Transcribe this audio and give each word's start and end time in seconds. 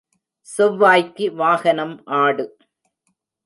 செவ்வாய்க்கு 0.47 1.25
வாகனம் 1.35 1.95
ஆடு. 2.21 2.45